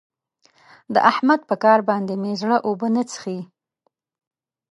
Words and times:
د 0.93 0.95
احمد 1.11 1.39
په 1.49 1.55
کار 1.63 1.79
باندې 1.89 2.13
مې 2.21 2.31
زړه 2.41 2.57
اوبه 2.67 2.87
نه 2.95 3.03
څښي. 3.11 3.39